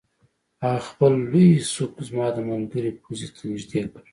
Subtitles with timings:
[0.63, 4.03] هغه خپل لوی سوک زما د ملګري پوزې ته نږدې کړ